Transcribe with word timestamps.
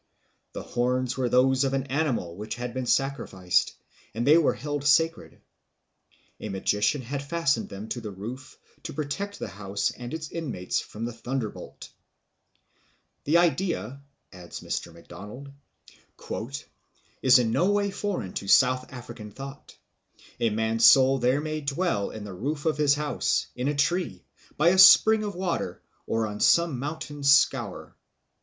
The 0.53 0.63
horns 0.63 1.15
were 1.15 1.29
those 1.29 1.63
of 1.63 1.73
an 1.75 1.83
animal 1.83 2.35
which 2.35 2.55
had 2.55 2.73
been 2.73 2.87
sacrificed, 2.87 3.75
and 4.15 4.25
they 4.25 4.35
were 4.35 4.55
held 4.55 4.83
sacred. 4.83 5.39
A 6.39 6.49
magician 6.49 7.03
had 7.03 7.21
fastened 7.21 7.69
them 7.69 7.87
to 7.89 8.01
the 8.01 8.09
roof 8.09 8.57
to 8.81 8.93
protect 8.93 9.37
the 9.37 9.47
house 9.47 9.91
and 9.91 10.11
its 10.11 10.31
inmates 10.31 10.79
from 10.79 11.05
the 11.05 11.13
thunder 11.13 11.51
bolt. 11.51 11.91
"The 13.25 13.37
idea," 13.37 14.01
adds 14.33 14.61
Mr. 14.61 14.91
Macdonald, 14.91 15.51
"is 17.21 17.37
in 17.37 17.51
no 17.51 17.69
way 17.71 17.91
foreign 17.91 18.33
to 18.33 18.47
South 18.47 18.91
African 18.91 19.29
thought. 19.29 19.77
A 20.39 20.49
man's 20.49 20.83
soul 20.83 21.19
there 21.19 21.41
may 21.41 21.61
dwell 21.61 22.09
in 22.09 22.23
the 22.23 22.33
roof 22.33 22.65
of 22.65 22.75
his 22.79 22.95
house, 22.95 23.45
in 23.55 23.67
a 23.67 23.75
tree, 23.75 24.25
by 24.57 24.69
a 24.69 24.79
spring 24.79 25.23
of 25.23 25.35
water, 25.35 25.83
or 26.07 26.25
on 26.25 26.39
some 26.39 26.79
mountain 26.79 27.21
scaur." 27.21 27.93